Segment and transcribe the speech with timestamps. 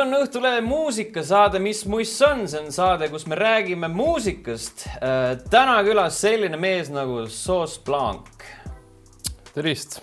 [0.00, 4.86] on Õhtulehe muusikasaade Mis muss on, see on saade, kus me räägime muusikast.
[5.50, 8.44] täna külas selline mees nagu Sauce Blanc.
[9.54, 10.00] tervist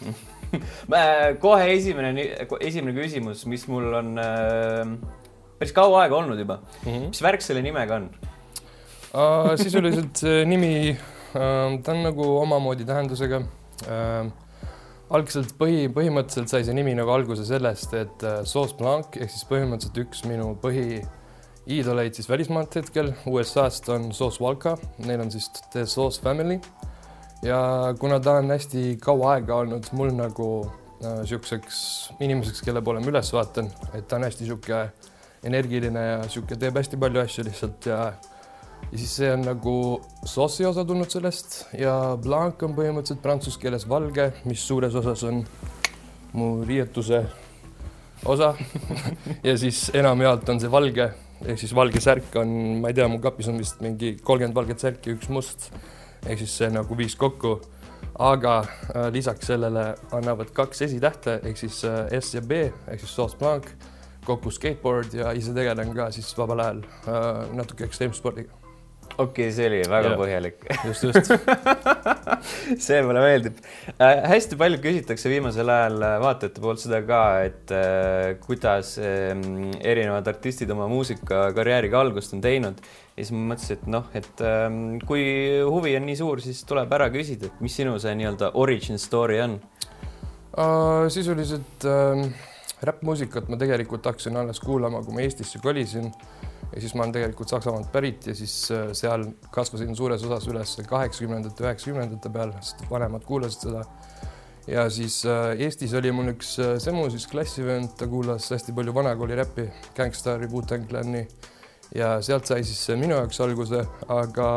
[1.43, 2.25] kohe esimene,
[2.61, 4.95] esimene küsimus, mis mul on äh,
[5.59, 6.91] päris kaua aega olnud juba mm.
[6.91, 7.07] -hmm.
[7.11, 8.09] mis värk selle nimega on
[9.13, 9.55] uh,?
[9.55, 14.31] sisuliselt nimi uh,, ta on nagu omamoodi tähendusega uh,
[15.13, 19.45] algselt põhi, põhimõtteliselt sai see nimi nagu alguse sellest, et äh, Sauce Blanc ehk siis
[19.47, 24.75] põhimõtteliselt üks minu põhiiidoleid siis välismaalt hetkel USA-st on Sauce Walka,
[25.05, 26.59] neil on siis The Sauce Family.
[27.45, 30.47] ja kuna ta on hästi kaua aega olnud mul nagu
[30.97, 31.77] niisuguseks
[32.11, 34.87] äh, inimeseks, kelle poole ma üles vaatan, et ta on hästi niisugune
[35.47, 38.01] energiline ja niisugune teeb hästi palju asju lihtsalt ja
[38.91, 39.75] ja siis see on nagu
[40.25, 45.43] sauce'i osa tulnud sellest ja blanc on põhimõtteliselt prantsuse keeles valge, mis suures osas on
[46.37, 47.23] mu riietuse
[48.25, 48.53] osa.
[49.47, 51.11] Ja siis enamjaolt on see valge
[51.45, 54.81] ehk siis valge särk on, ma ei tea, mu kapis on vist mingi kolmkümmend valget
[54.81, 55.69] särki, üks must.
[56.25, 57.59] Ehk siis see nagu viis kokku.
[58.17, 62.51] aga äh, lisaks sellele annavad kaks esitähte ehk siis äh, S ja B
[62.87, 63.65] ehk siis sauce blanc
[64.25, 68.66] kokku skateboard ja ise tegelen ka siis vabal ajal äh, natuke ekstreemspordiga
[69.17, 70.17] okei okay,, see oli väga ja.
[70.19, 70.65] põhjalik.
[70.85, 71.31] just, just
[72.85, 73.59] see mulle meeldib
[73.97, 74.21] äh,.
[74.33, 79.33] hästi palju küsitakse viimasel ajal äh, vaatajate poolt seda ka, et äh, kuidas äh,
[79.81, 84.67] erinevad artistid oma muusikakarjääriga algust on teinud ja siis ma mõtlesin, et noh, et äh,
[85.09, 85.23] kui
[85.65, 89.41] huvi on nii suur, siis tuleb ära küsida, et mis sinu see nii-öelda origin story
[89.45, 89.57] on
[90.57, 91.07] uh,?
[91.13, 92.27] sisuliselt uh,
[92.85, 96.11] räppmuusikat ma tegelikult hakkasin alles kuulama, kui ma Eestisse kolisin
[96.73, 100.75] ja siis ma olen tegelikult Saksamaalt pärit ja siis äh, seal kasvasin suures osas üles
[100.89, 103.83] kaheksakümnendate, üheksakümnendate peal, sest vanemad kuulasid seda.
[104.67, 108.93] ja siis äh, Eestis oli mul üks äh, semu siis klassivend, ta kuulas hästi palju
[108.93, 111.25] vanakooli räppi, Gangstari, Wu-Tang Clani
[111.95, 114.49] ja sealt sai siis minu jaoks alguse, aga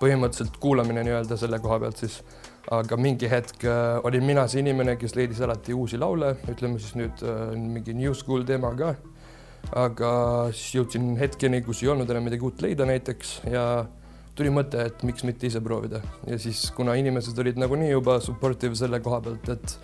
[0.00, 2.22] põhimõtteliselt kuulamine nii-öelda selle koha pealt siis,
[2.72, 3.64] aga mingi hetk
[4.04, 7.22] olin mina see inimene, kes leidis alati uusi laule, ütleme siis nüüd
[7.56, 8.94] mingi new school teema ka.
[9.76, 10.10] Aga
[10.54, 13.32] siis jõudsin hetkeni, kus ei olnud enam midagi uut leida näiteks.
[13.52, 13.64] Ja
[14.38, 16.00] tuli mõte, et miks mitte ise proovida.
[16.28, 19.74] Ja siis, kuna inimesed olid nagunii juba supportive selle koha pealt, et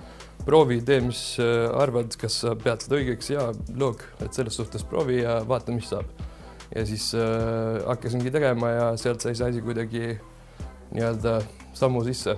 [0.45, 3.49] proovi, tee, mis äh, arvad, kas sa pead seda õigeks ja
[3.81, 6.11] loog, et selles suhtes proovi ja vaata, mis saab.
[6.75, 10.17] ja siis äh, hakkasingi tegema ja sealt sai see asi kuidagi
[10.95, 11.37] nii-öelda
[11.77, 12.35] sammu sisse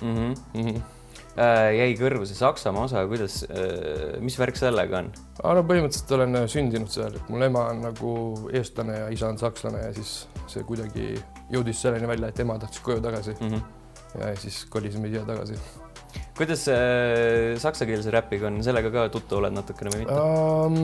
[0.00, 0.16] mm.
[0.16, 0.40] -hmm.
[0.54, 0.82] Mm -hmm
[1.38, 5.10] äh, jäi kõrvu see Saksamaa osa, kuidas äh,, mis värk sellega on?
[5.42, 8.14] no põhimõtteliselt olen äh, sündinud seal, et mul ema on nagu
[8.52, 10.14] eestlane ja isa on sakslane ja siis
[10.50, 11.12] see kuidagi
[11.52, 13.54] jõudis selleni välja, et ema tahtis koju tagasi mm.
[13.54, 14.20] -hmm.
[14.20, 15.58] ja siis kolisime siia tagasi
[16.40, 20.76] kuidas äh, saksakeelse räpiga on, sellega ka tuttav oled natukene või mitte um,?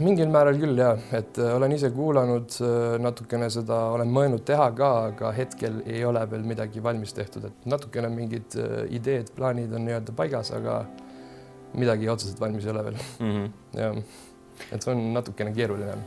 [0.00, 4.70] mingil määral küll ja, et äh, olen ise kuulanud äh, natukene seda, olen mõelnud teha
[4.78, 9.74] ka, aga hetkel ei ole veel midagi valmis tehtud, et natukene mingid uh, ideed, plaanid
[9.76, 10.78] on nii-öelda paigas, aga
[11.76, 13.36] midagi otseselt valmis ei ole veel mm.
[13.36, 13.52] -hmm.
[13.82, 14.00] jah,
[14.70, 15.98] et see on natukene keeruline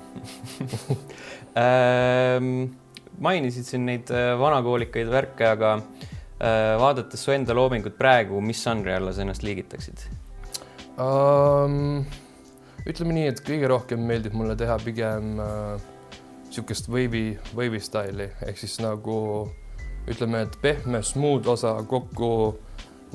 [1.61, 2.51] ähm,
[3.21, 4.09] mainisid siin neid
[4.41, 10.05] vanakoolikaid värke, aga Äh, vaadates su enda loomingut praegu, mis žanri alla sa ennast liigitaksid
[10.99, 12.03] um,?
[12.85, 17.23] ütleme nii, et kõige rohkem meeldib mulle teha pigem niisugust uh, wavy,
[17.57, 19.15] wavy staili ehk siis nagu
[20.11, 22.29] ütleme, et pehme smooth osa kokku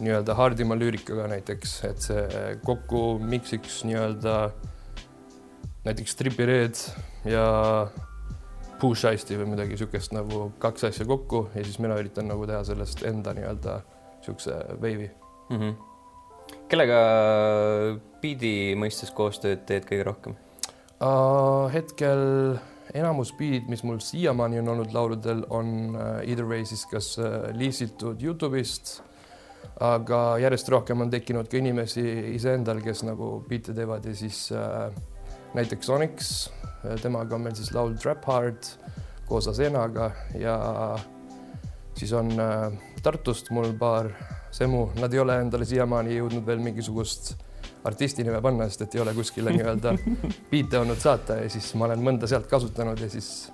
[0.01, 4.37] nii-öelda hardima lüürikaga näiteks, et see kokku miksiks nii-öelda
[5.85, 6.81] näiteks Trippy Red
[7.29, 7.45] ja
[8.81, 12.63] push ice'i või midagi niisugust nagu kaks asja kokku ja siis mina üritan nagu teha
[12.69, 15.11] sellest enda nii-öelda niisuguse veivi
[15.51, 15.59] mm.
[15.59, 15.75] -hmm.
[16.73, 17.01] kellega
[18.23, 20.37] biidi mõistes koostööd teed kõige rohkem
[21.01, 21.69] uh,?
[21.73, 22.59] hetkel
[22.95, 27.51] enamus biidid, mis mul siiamaani on olnud lauludel, on uh, either way siis kas uh,
[27.55, 28.99] liisitud Youtube'ist,
[29.81, 34.91] aga järjest rohkem on tekkinud ka inimesi iseendal, kes nagu biite teevad ja siis uh,
[35.55, 36.35] näiteks Onyx
[37.03, 38.69] temaga on meil siis laul Trap Hard
[39.29, 40.57] koos Asenaga ja
[41.95, 42.73] siis on äh,
[43.03, 44.11] Tartust mul paar
[44.51, 47.35] semu, nad ei ole endale siiamaani jõudnud veel mingisugust
[47.87, 49.95] artisti nime panna, sest et ei ole kuskile nii-öelda
[50.53, 53.51] biite olnud saata ja siis ma olen mõnda sealt kasutanud ja siis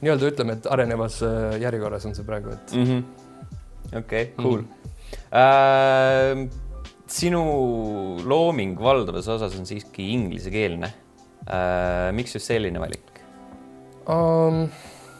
[0.00, 3.04] nii-öelda ütleme, et arenevas äh, järjekorras on see praegu, et -hmm..
[3.90, 4.68] okei okay,, cool mm.
[4.68, 4.74] -hmm.
[5.28, 6.48] Äh,
[7.08, 7.42] sinu
[8.28, 10.92] looming valdavas osas on siiski inglisekeelne.
[12.12, 13.22] Miks just selline valik
[14.08, 14.66] um,?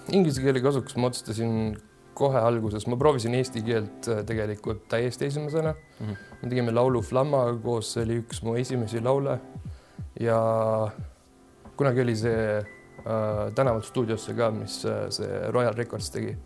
[0.09, 1.75] Inglise keele kasuks ma otsustasin
[2.19, 6.07] kohe alguses, ma proovisin eesti keelt äh, tegelikult täiesti esimesena mm.
[6.07, 6.17] -hmm.
[6.43, 9.39] me tegime laulu Flammaga koos, see oli üks mu esimesi laule
[10.21, 10.39] ja
[11.77, 16.37] kunagi oli see äh, Tänavalt stuudiosse ka, mis äh, see Royal Records tegi.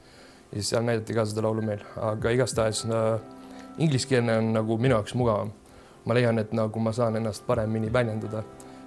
[0.53, 3.21] ja siis seal näidati ka seda laulu meil, aga igastahes äh,
[3.79, 5.53] ingliskeelne on nagu minu jaoks mugavam.
[6.05, 8.43] ma leian, et nagu ma saan ennast paremini väljendada,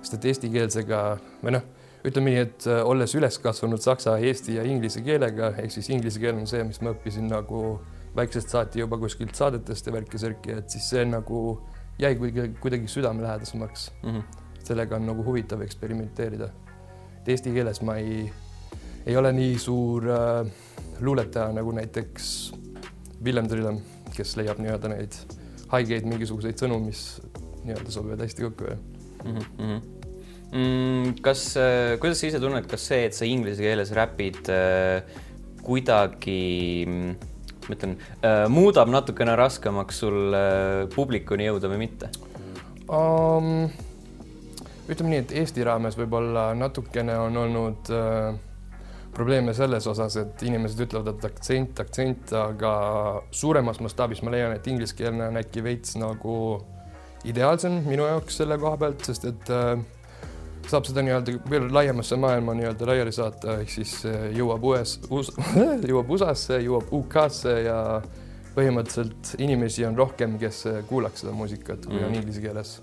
[0.05, 1.01] sest et eestikeelsega
[1.41, 1.65] või noh,
[2.05, 6.21] ütleme nii, et äh, olles üles kasvanud saksa, eesti ja inglise keelega, ehk siis inglise
[6.21, 7.65] keel on see, mis ma õppisin nagu
[8.15, 11.59] väiksest saati juba kuskilt saadetest ja värki-särki, et siis see nagu
[11.99, 14.09] jäi kuidagi, kuidagi südamelähedasemaks mm.
[14.09, 16.49] -hmm sellega on nagu huvitav eksperimenteerida.
[17.19, 18.25] et eesti keeles ma ei,
[19.05, 20.51] ei ole nii suur äh,
[21.01, 22.51] luuletaja nagu näiteks
[23.23, 23.79] Villem Trillem,
[24.13, 25.17] kes leiab nii-öelda neid
[25.71, 27.05] haigeid mingisuguseid sõnu, mis
[27.63, 29.37] nii-öelda sobivad hästi kokku mm.
[29.57, 29.94] -hmm.
[30.51, 35.01] Mm, kas äh,, kuidas sa ise tunned, kas see, et sa inglise keeles räpid äh,
[35.65, 40.37] kuidagi ma ütlen äh,, muudab natukene raskemaks sul
[40.93, 42.13] publikuni jõuda või mitte
[42.85, 43.67] um,?
[44.85, 48.35] ütleme nii, et Eesti raames võib-olla natukene on olnud äh,
[49.15, 52.71] probleeme selles osas, et inimesed ütlevad, et aktsent, aktsent, aga
[53.33, 56.35] suuremas mastaabis ma leian, et ingliskeelne on äkki veits nagu
[57.25, 59.79] ideaalsem minu jaoks selle koha pealt, sest et äh,
[60.69, 65.31] saab seda nii-öelda veel laiemasse maailma nii-öelda laiali saata, ehk siis äh, jõuab US, US
[65.91, 67.79] jõuab USA-sse, jõuab UK-sse ja
[68.55, 72.09] põhimõtteliselt inimesi on rohkem, kes kuulaks seda muusikat, kui mm.
[72.09, 72.77] on inglise keeles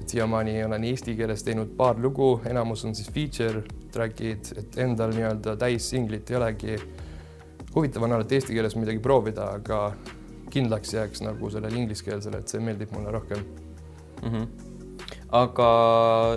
[0.00, 3.62] et siiamaani olen eesti keeles teinud paar lugu, enamus on siis feature
[3.92, 6.76] track'id, et endal nii-öelda täissinglit ei olegi.
[7.74, 9.80] huvitav on alati eesti keeles midagi proovida, aga
[10.50, 13.44] kindlaks jääks nagu sellele ingliskeelsele, et see meeldib mulle rohkem
[14.22, 14.30] mm.
[14.30, 14.65] -hmm
[15.34, 15.68] aga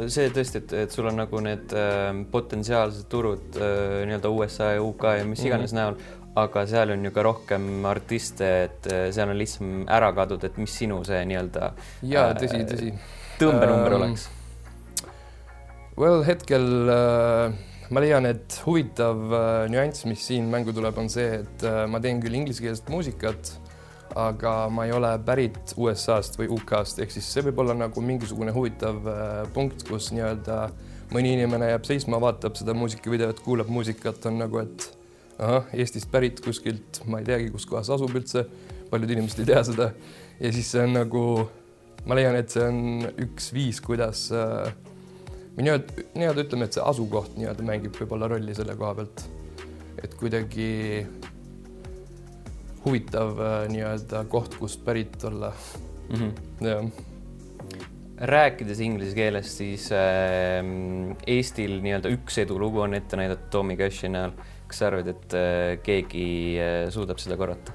[0.09, 4.81] see tõesti, et, et sul on nagu need äh, potentsiaalsed turud äh, nii-öelda USA ja
[4.81, 5.81] UK ja mis iganes mm -hmm.
[5.81, 10.47] näol, aga seal on ju ka rohkem artiste, et äh, seal on lihtsam ära kaduda,
[10.47, 11.71] et mis sinu see nii-öelda.
[12.01, 12.93] ja tõsi, tõsi
[13.39, 14.29] tõmbenumber um, oleks?
[15.97, 17.53] Well, hetkel äh,
[17.89, 22.01] ma leian, et huvitav äh, nüanss, mis siin mängu tuleb, on see, et äh, ma
[22.03, 23.53] teen küll inglisekeelset muusikat,
[24.17, 28.53] aga ma ei ole pärit USA-st või UK-st, ehk siis see võib olla nagu mingisugune
[28.55, 30.61] huvitav äh, punkt, kus nii-öelda
[31.13, 34.89] mõni inimene jääb seisma, vaatab seda muusikavideot, kuulab muusikat, on nagu, et
[35.39, 38.45] ahah, Eestist pärit kuskilt, ma ei teagi, kus kohas asub üldse,
[38.89, 39.91] paljud inimesed ei tea seda
[40.39, 41.23] ja siis see on nagu
[42.07, 44.69] ma leian, et see on üks viis, kuidas äh,
[45.55, 49.25] või nii-öelda, nii-öelda ütleme, et see asukoht nii-öelda mängib võib-olla rolli selle koha pealt.
[49.99, 50.69] et kuidagi
[52.85, 55.53] huvitav äh, nii-öelda koht, kust pärit olla
[56.09, 56.15] mm.
[56.15, 56.33] -hmm.
[56.67, 57.05] jah
[58.19, 60.59] rääkides inglise keeles, siis äh,
[61.27, 64.33] Eestil nii-öelda üks edulugu on ette näidatud Tommy Cashi näol.
[64.67, 66.25] kas sa arvad, et äh, keegi
[66.61, 67.73] äh, suudab seda korrata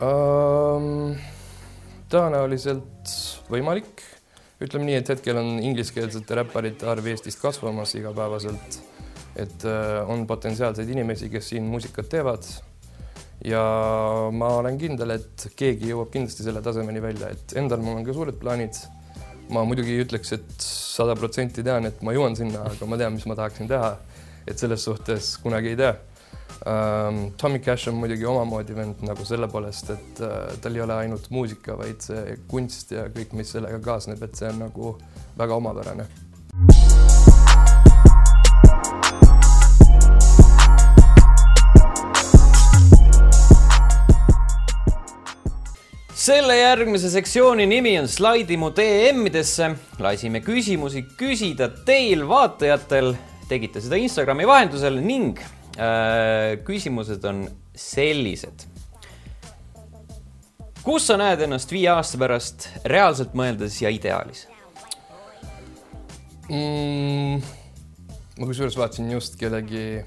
[0.00, 1.16] um,?
[2.06, 3.10] tõenäoliselt
[3.50, 4.04] võimalik.
[4.62, 8.80] ütleme nii, et hetkel on ingliskeelsete räpparite arv Eestis kasvamas igapäevaselt.
[9.34, 12.46] et äh, on potentsiaalseid inimesi, kes siin muusikat teevad.
[13.46, 13.62] Ja
[14.34, 18.16] ma olen kindel, et keegi jõuab kindlasti selle tasemeni välja, et endal mul on ka
[18.16, 18.82] suured plaanid.
[19.46, 23.14] ma muidugi ei ütleks, et sada protsenti tean, et ma jõuan sinna, aga ma tean,
[23.14, 23.96] mis ma tahaksin teha.
[24.46, 25.94] et selles suhtes kunagi ei tea
[26.66, 27.32] um,.
[27.36, 31.30] Tommy Cash on muidugi omamoodi vend nagu selle poolest, et uh, tal ei ole ainult
[31.30, 34.94] muusika, vaid see kunst ja kõik, mis sellega kaasneb, et see on nagu
[35.38, 36.06] väga omapärane.
[46.26, 49.74] Selle järgmise sektsiooni nimi on Slaidi mu DM-idesse.
[49.98, 53.14] lasime küsimusi küsida teil, vaatajatel.
[53.48, 55.38] tegite seda Instagrami vahendusel ning
[55.76, 57.42] Äh, küsimused on
[57.76, 58.64] sellised.
[60.86, 64.44] kus sa näed ennast viie aasta pärast reaalselt mõeldes ja ideaalis
[66.46, 67.42] mm,?
[68.38, 70.04] ma kusjuures vaatasin just kellegi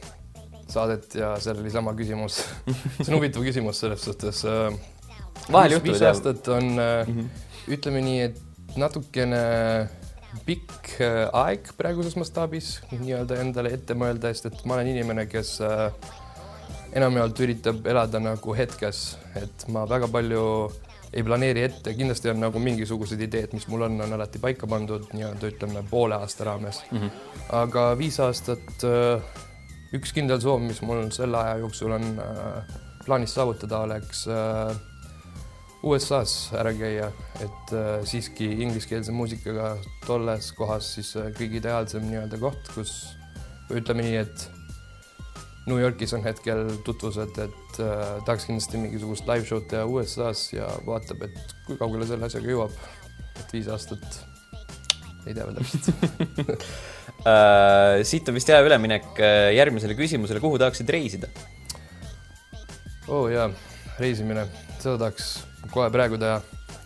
[0.72, 2.40] saadet ja seal oli sama küsimus
[3.04, 4.42] see on huvitav küsimus selles suhtes.
[4.50, 4.74] Äh,
[5.52, 5.92] vahel juhtub.
[5.92, 7.74] viis aastat on mm, -hmm.
[7.76, 9.44] ütleme nii, et natukene
[10.46, 15.58] pikk äh, aeg praeguses mastaabis nii-öelda endale ette mõelda, sest et ma olen inimene, kes
[15.66, 15.90] äh,
[16.98, 20.44] enamjaolt üritab elada nagu hetkes, et ma väga palju
[21.10, 25.08] ei planeeri ette, kindlasti on nagu mingisugused ideed, mis mul on, on alati paika pandud
[25.16, 27.00] nii-öelda ütleme poole aasta raames mm.
[27.00, 27.24] -hmm.
[27.64, 29.42] aga viis aastat, äh,
[29.98, 32.06] üks kindel soov, mis mul selle aja jooksul on
[33.06, 34.28] plaanis saavutada, oleks
[35.80, 37.08] USA-s ära käia,
[37.40, 42.96] et äh, siiski ingliskeelse muusikaga tolles kohas siis äh, kõige ideaalsem nii-öelda koht, kus
[43.72, 44.48] ütleme nii, et
[45.70, 50.68] New Yorgis on hetkel tutvused, et äh, tahaks kindlasti mingisugust live show'd teha USA-s ja
[50.88, 52.76] vaatab, et kui kaugele selle asjaga jõuab.
[53.40, 54.22] et viis aastat
[55.28, 56.66] ei tea veel täpselt
[57.20, 59.18] Uh, siit on vist hea üleminek
[59.52, 61.28] järgmisele küsimusele, kuhu tahaksid reisida?
[63.10, 63.50] oo oh, jaa,
[64.00, 64.46] reisimine,
[64.80, 66.40] seda tahaks kohe praegu teha.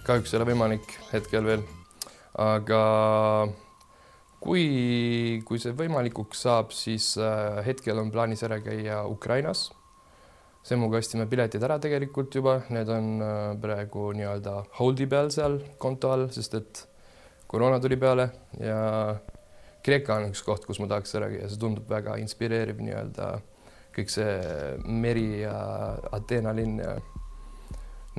[0.03, 1.63] kahjuks ei ole võimalik hetkel veel.
[2.39, 2.81] aga
[4.43, 4.65] kui,
[5.47, 9.69] kui see võimalikuks saab, siis uh, hetkel on plaanis ära käia Ukrainas.
[10.63, 13.07] Semuga ostsime piletid ära tegelikult juba, need on
[13.59, 16.83] praegu nii-öelda hold'i peal seal konto all, sest et
[17.51, 18.29] koroona tuli peale
[18.63, 18.79] ja
[19.83, 23.33] Kreeka on üks koht, kus ma tahaks ära käia, see tundub väga inspireeriv nii-öelda
[23.93, 24.31] kõik see
[24.87, 25.57] meri ja
[26.15, 26.95] Ateena linn ja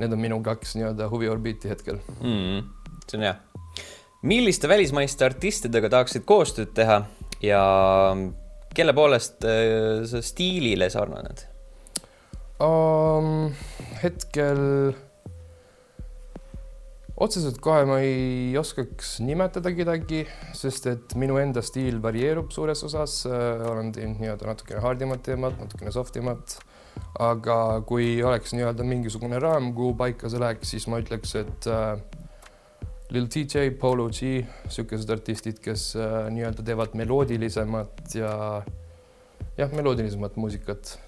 [0.01, 2.63] need on minu kaks nii-öelda huviorbiiti hetkel mm,.
[3.07, 3.35] see on hea.
[4.25, 7.01] milliste välismaiste artistidega tahaksid koostööd teha
[7.45, 7.63] ja
[8.75, 11.47] kelle poolest äh, sa stiilile sarnaned
[12.63, 13.51] um,?
[14.03, 14.93] hetkel
[17.15, 20.25] otseselt kohe ma ei oskaks nimetada kedagi,
[20.57, 25.93] sest et minu enda stiil varieerub suures osas, olen teinud nii-öelda natukene hardimat teemat, natukene
[25.95, 26.57] soft imat,
[27.19, 31.95] aga kui oleks nii-öelda mingisugune raam, kuhu paika see läheks, siis ma ütleks, et äh,
[33.13, 38.31] Lil TJ, Polo G, niisugused artistid, kes äh, nii-öelda teevad meloodilisemat ja
[39.57, 40.99] jah, meloodilisemat muusikat.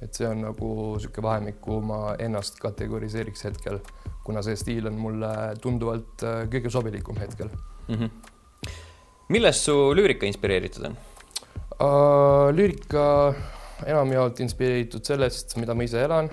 [0.00, 3.80] et see on nagu niisugune vahemik, kuhu ma ennast kategoriseeriks hetkel
[4.24, 5.30] kuna see stiil on mulle
[5.62, 7.48] tunduvalt äh, kõige sobilikum hetkel
[7.88, 7.94] mm.
[7.94, 8.10] -hmm.
[9.34, 10.96] millest su lüürika inspireeritud on
[11.80, 12.50] uh,?
[12.54, 13.04] lüürika
[13.86, 16.30] enamjaolt inspireeritud sellest, mida ma ise elan,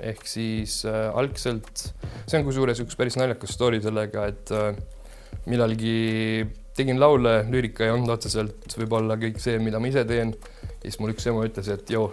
[0.00, 1.88] ehk siis äh, algselt,
[2.26, 4.72] see on kusjuures üks päris naljakas story sellega, et äh,
[5.46, 10.34] millalgi tegin laule, lüürika ei olnud otseselt võib-olla kõik see, mida ma ise teen.
[10.82, 12.10] siis mul üks ema ütles, et joo,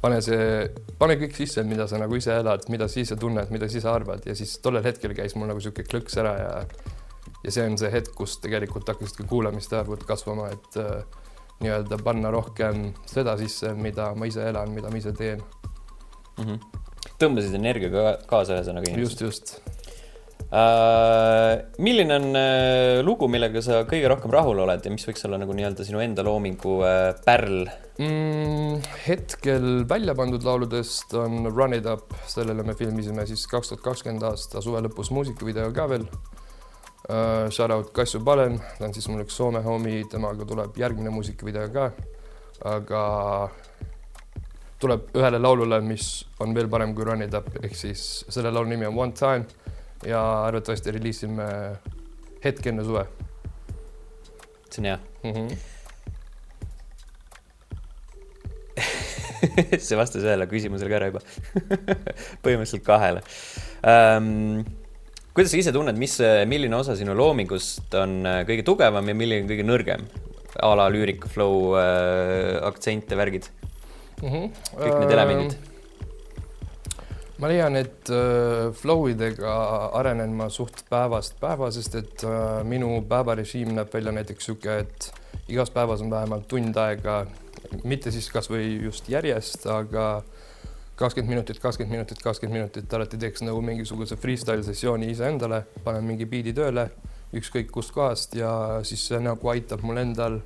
[0.00, 3.68] pane see, pane kõik sisse, mida sa nagu ise elad, mida sa ise tunned, mida
[3.68, 6.52] sa ise arvad ja siis tollel hetkel käis mul nagu niisugune klõks ära ja
[7.44, 11.25] ja see on see hetk, kus tegelikult hakkasid ka kuulamiste arvud kasvama, et äh,
[11.62, 16.44] nii-öelda panna rohkem seda sisse, mida ma ise elan, mida ma ise teen mm.
[16.44, 16.82] -hmm.
[17.20, 18.96] tõmbasid energiaga kaasa ühesõnaga.
[19.00, 19.58] just, just
[20.46, 25.40] Uh, milline on uh, lugu, millega sa kõige rohkem rahul oled ja mis võiks olla
[25.42, 27.64] nagu nii-öelda sinu enda loomingu uh, pärl
[27.98, 28.76] mm,?
[29.08, 34.22] hetkel välja pandud lauludest on Run it up, sellele me filmisime siis kaks tuhat kakskümmend
[34.28, 36.06] aasta suve lõpus muusikavideo ka veel
[37.08, 37.50] uh,.
[37.50, 41.68] Shout out Kassu Palen, ta on siis mul üks Soome homi, temaga tuleb järgmine muusikavideo
[41.74, 41.90] ka.
[42.64, 43.02] aga
[44.80, 48.68] tuleb ühele laulule, mis on veel parem kui Run it up, ehk siis selle laulu
[48.72, 49.46] nimi on One time
[50.04, 51.46] ja arvatavasti reliisime
[52.44, 53.06] hetk enne suve.
[54.70, 55.32] see on hea mm.
[55.32, 55.56] -hmm.
[59.86, 61.20] see vastas ühele küsimusele ka ära juba
[62.44, 63.22] põhimõtteliselt kahele
[63.86, 64.64] um,.
[65.36, 66.16] Kuidas sa ise tunned, mis,
[66.48, 70.08] milline osa sinu loomingust on äh, kõige tugevam ja milline kõige nõrgem?
[70.56, 73.50] a la lüürika, flow äh,, aktsente, värgid
[74.22, 74.28] mm.
[74.28, 74.52] -hmm.
[74.80, 75.72] kõik need elemendid uh
[77.42, 79.56] ma leian, et äh, flow idega
[79.98, 85.50] arenen ma suht päevast päeva, sest et äh, minu päevarežiim näeb välja näiteks niisugune, et
[85.52, 87.24] igas päevas on vähemalt tund aega,
[87.84, 90.22] mitte siis kasvõi just järjest, aga
[90.96, 96.28] kakskümmend minutit, kakskümmend minutit, kakskümmend minutit alati teeks nagu mingisuguse freestyle sessiooni iseendale, panen mingi
[96.28, 96.88] biidi tööle,
[97.36, 98.52] ükskõik kustkohast ja
[98.86, 100.40] siis see nagu aitab mul endal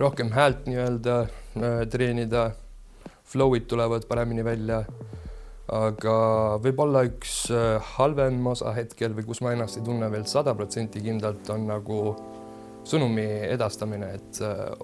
[0.00, 2.52] rohkem häält nii-öelda äh, treenida.
[3.24, 4.82] Flow'id tulevad paremini välja
[5.72, 6.14] aga
[6.60, 11.00] võib-olla üks äh, halvem osa hetkel või kus ma ennast ei tunne veel sada protsenti
[11.04, 12.00] kindlalt, on nagu
[12.84, 14.74] sõnumi edastamine, et äh,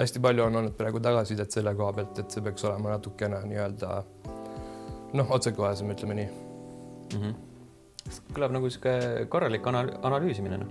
[0.00, 4.00] hästi palju on olnud praegu tagasisidet selle koha pealt, et see peaks olema natukene nii-öelda
[5.14, 7.20] noh, otsekohesem, ütleme nii mm.
[7.20, 7.34] -hmm.
[8.36, 10.70] kõlab nagu niisugune korralik anal analüüsimine, noh.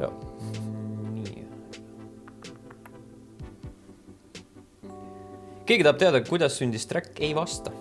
[0.00, 1.10] jah mm,.
[1.16, 1.44] nii.
[5.66, 7.74] keegi tahab teada, kuidas sündis track Ei vasta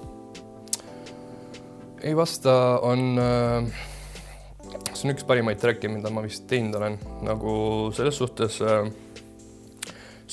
[2.06, 3.66] ei vasta, on, äh,
[4.94, 7.56] see on üks parimaid track'e, mida ma vist teinud olen, nagu
[7.98, 8.86] selles suhtes äh,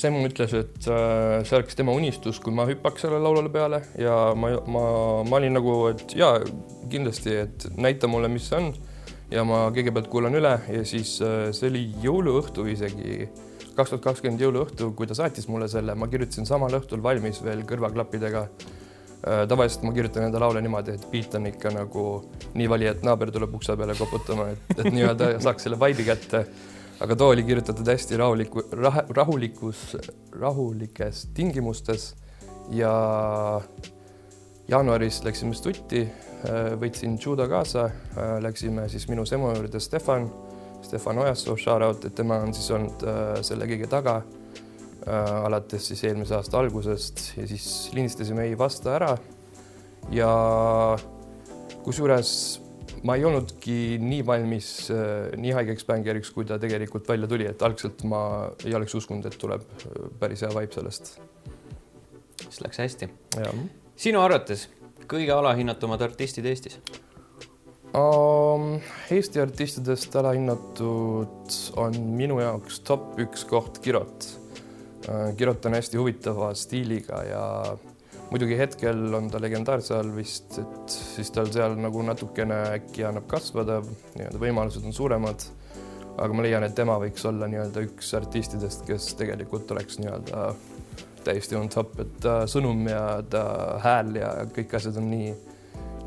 [0.03, 4.33] Sem ütles, et äh, see oleks tema unistus, kui ma hüppaks selle laulule peale ja
[4.35, 4.83] ma, ma,
[5.23, 6.41] ma olin nagu, et jaa,
[6.91, 8.73] kindlasti, et näita mulle, mis see on.
[9.31, 13.29] ja ma kõigepealt kuulan üle ja siis see oli jõuluõhtu isegi,
[13.77, 17.63] kaks tuhat kakskümmend jõuluõhtu, kui ta saatis mulle selle, ma kirjutasin samal õhtul valmis veel
[17.69, 18.43] kõrvaklappidega
[19.23, 22.01] Äh, tavaliselt ma kirjutan enda laule niimoodi, et beat on ikka nagu
[22.59, 26.41] nii vali, et naaber tuleb ukse peale koputama, et, et nii-öelda saaks selle vibe'i kätte.
[27.03, 29.97] Aga too oli kirjutatud hästi rahuliku rah,, rahulikus,
[30.39, 32.13] rahulikes tingimustes
[32.71, 32.93] ja
[34.71, 36.05] jaanuaris läksime stutti,
[36.79, 37.89] võtsin judo kaasa,
[38.43, 40.29] läksime siis minu Semo juurde Stefan,
[40.83, 45.91] Stefan Ojassoo, shout out, et tema on siis olnud äh, selle kõige taga äh, alates
[45.91, 49.17] siis eelmise aasta algusest ja siis lindistasime ei vasta ära.
[50.11, 50.31] ja
[51.83, 52.62] kusjuures
[53.03, 57.63] ma ei olnudki nii valmis äh, nii haigeks bängeriks, kui ta tegelikult välja tuli, et
[57.65, 58.23] algselt ma
[58.63, 61.15] ei oleks uskunud, et tuleb äh, päris hea vibe sellest.
[62.43, 63.09] siis läks hästi.
[63.95, 64.67] sinu arvates
[65.09, 66.79] kõige alahinnatumad artistid Eestis
[67.93, 68.77] um,?
[69.11, 74.29] Eesti artistidest alahinnatud on minu jaoks top üks koht Kirot
[75.09, 75.33] uh,.
[75.37, 77.43] Kirot on hästi huvitava stiiliga ja
[78.31, 83.27] muidugi hetkel on ta legendaarse all vist, et siis tal seal nagu natukene äkki annab
[83.31, 83.81] kasvada,
[84.17, 85.45] nii-öelda võimalused on suuremad.
[86.13, 90.51] aga ma leian, et tema võiks olla nii-öelda üks artistidest, kes tegelikult oleks nii-öelda
[91.23, 93.43] täiesti on top, et ta sõnum ja ta
[93.83, 95.31] hääl ja kõik asjad on nii,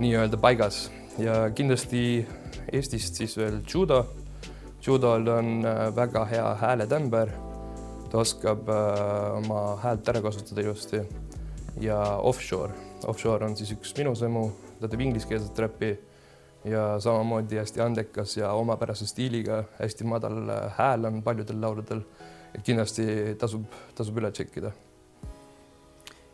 [0.03, 0.87] nii-öelda paigas
[1.19, 2.27] ja kindlasti
[2.73, 4.05] Eestist siis veel judo.
[4.87, 7.31] judol on äh, väga hea hääletämber.
[8.11, 11.01] ta oskab äh, oma häält ära kasutada ilusti
[11.81, 12.73] ja Offshore.
[13.07, 15.93] Offshore on siis üks minu sõmu, ta teeb ingliskeelset räppi
[16.67, 22.03] ja samamoodi hästi andekas ja omapärase stiiliga, hästi madal hääl on paljudel lauludel.
[22.55, 23.65] et kindlasti tasub,
[23.95, 24.71] tasub üle tšekkida.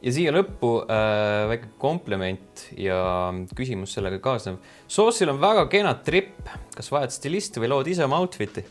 [0.03, 4.61] ja siia lõppu äh, väike kompliment ja küsimus sellega kaasnev.
[4.89, 8.65] Soossil on väga kena tripp, kas vajad stilisti või lood ise oma outfit'i?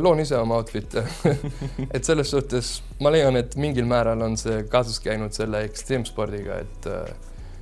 [0.00, 1.02] loon ise oma outfit'e
[1.94, 2.68] et selles suhtes
[3.02, 6.86] ma leian, et mingil määral on see kaasas käinud selle ekstreemspordiga, et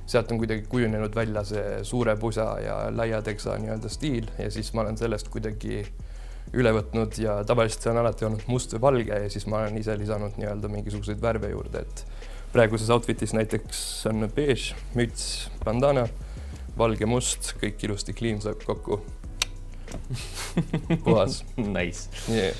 [0.07, 4.71] sealt on kuidagi kujunenud välja see suure pusa ja laia teksa nii-öelda stiil ja siis
[4.73, 5.81] ma olen sellest kuidagi
[6.55, 9.77] üle võtnud ja tavaliselt see on alati olnud must või valge ja siis ma olen
[9.81, 12.05] ise lisanud nii-öelda mingisuguseid värve juurde, et
[12.55, 15.27] praeguses outfit'is näiteks on beež, müts,
[15.65, 16.07] bandana,
[16.79, 19.01] valge, must, kõik ilusti clean saab kokku.
[21.03, 21.43] Puhas.
[21.57, 22.09] Nice.
[22.31, 22.55] Yeah..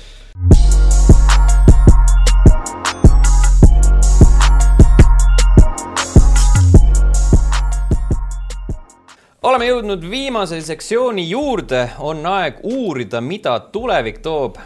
[9.42, 14.58] Oleme jõudnud viimase sektsiooni juurde, on aeg uurida, mida tulevik toob.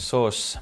[0.00, 0.54] Soos,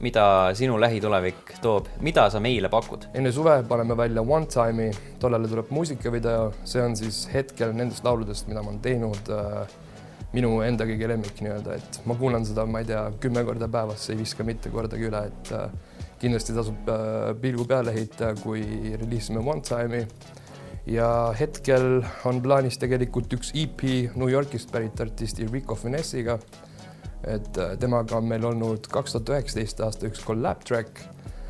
[0.00, 0.24] mida
[0.56, 3.08] sinu lähitulevik toob, mida sa meile pakud?
[3.18, 8.48] enne suve paneme välja One Time'i, tollele tuleb muusikavideo, see on siis hetkel nendest lauludest,
[8.48, 9.76] mida ma olen teinud äh,
[10.32, 14.08] minu enda kõige lemmik nii-öelda, et ma kuulan seda, ma ei tea, kümme korda päevas,
[14.08, 15.68] ei viska mitte kordagi üle, et äh,
[16.22, 18.62] kindlasti tasub äh, pilgu peale heita, kui
[18.94, 20.06] reliisime One Time'i.
[20.88, 23.84] Ja hetkel on plaanis tegelikult üks EP
[24.16, 26.38] New Yorgist pärit artisti Rico Finessiga.
[27.26, 31.00] et äh, temaga on meil olnud kaks tuhat üheksateist aasta üks collab track,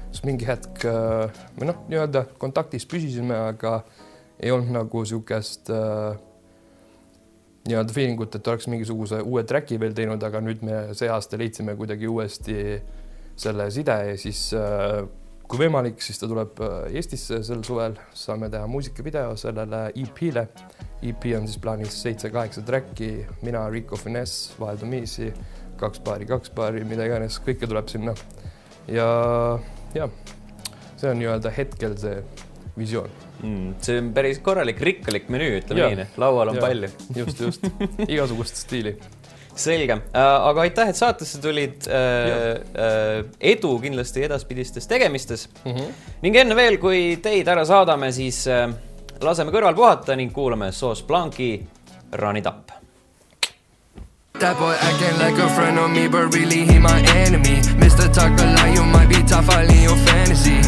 [0.08, 3.82] kus mingi hetk me noh, nii-öelda kontaktis püsisime, aga
[4.40, 6.16] ei olnud nagu niisugust äh,
[7.68, 11.38] nii-öelda feeling ut, et oleks mingisuguse uue track'i veel teinud, aga nüüd me see aasta
[11.40, 12.58] leidsime kuidagi uuesti
[13.38, 15.02] selle side ja siis äh,
[15.48, 20.44] kui võimalik, siis ta tuleb äh, Eestisse sel suvel, saame teha muusikavideo sellele EP-le.
[21.08, 23.12] EP on siis plaanis seitse-kaheksa track'i,
[23.46, 25.30] mina, Rico Finesse, vaheldumisi,
[25.80, 28.14] kaks paari, kaks paari, mida iganes, kõike tuleb sinna.
[28.88, 29.08] ja,
[29.96, 30.08] ja
[30.98, 32.22] see on nii-öelda hetkel see
[32.78, 33.10] visioon
[33.42, 33.74] mm,.
[33.84, 36.64] see on päris korralik rikkalik menüü, ütleme nii, laual on ja.
[36.64, 36.90] palju.
[37.16, 37.68] just, just,
[38.12, 38.96] igasugust stiili
[39.62, 41.96] selge äh,, aga aitäh, et saatesse tulid äh,.
[42.78, 45.72] Äh, edu kindlasti edaspidistes tegemistes mm.
[45.72, 45.96] -hmm.
[46.22, 48.44] ning enne veel, kui teid ära saadame, siis
[49.20, 51.52] laseme kõrval puhata ning kuulame Sauce Blanc'i
[52.12, 52.72] Run it up.
[54.40, 57.60] That boy acting like a friend of me, but really he my enemy.
[57.76, 58.06] Mr.
[58.06, 60.62] A lot, you might be tough, all in your fantasy.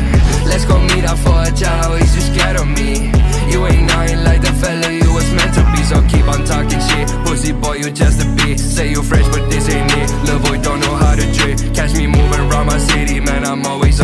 [0.45, 3.13] Let's go meet up for a job, he's just scared of me.
[3.51, 4.80] You ain't nothing like the fella
[5.91, 7.09] so keep on talking shit.
[7.27, 8.61] Pussy boy, you just a bitch.
[8.61, 10.09] Say you fresh, but this ain't it.
[10.25, 11.57] Little boy don't know how to trick.
[11.75, 14.01] Catch me moving around my city, man, I'm always